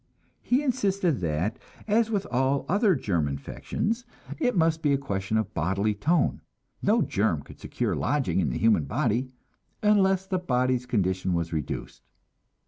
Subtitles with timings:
[0.41, 4.03] He insisted that, as with all other germ infections,
[4.39, 6.41] it must be a question of bodily tone;
[6.81, 9.27] no germ could secure lodgment in the human body
[9.83, 12.01] unless the body's condition was reduced.